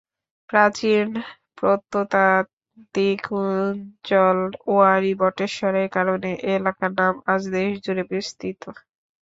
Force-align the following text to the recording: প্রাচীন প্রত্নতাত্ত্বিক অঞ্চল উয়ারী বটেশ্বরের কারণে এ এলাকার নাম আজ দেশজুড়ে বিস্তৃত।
প্রাচীন 0.49 1.07
প্রত্নতাত্ত্বিক 1.57 3.21
অঞ্চল 3.41 4.37
উয়ারী 4.67 5.11
বটেশ্বরের 5.21 5.87
কারণে 5.95 6.29
এ 6.41 6.53
এলাকার 6.53 6.91
নাম 6.99 7.13
আজ 7.27 7.41
দেশজুড়ে 7.55 8.03
বিস্তৃত। 8.11 8.61